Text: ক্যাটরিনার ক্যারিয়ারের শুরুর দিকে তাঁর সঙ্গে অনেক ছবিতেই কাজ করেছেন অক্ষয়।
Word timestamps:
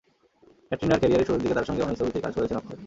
ক্যাটরিনার 0.67 0.99
ক্যারিয়ারের 1.01 1.27
শুরুর 1.27 1.43
দিকে 1.43 1.55
তাঁর 1.57 1.67
সঙ্গে 1.69 1.83
অনেক 1.85 1.97
ছবিতেই 1.99 2.23
কাজ 2.25 2.33
করেছেন 2.37 2.57
অক্ষয়। 2.59 2.79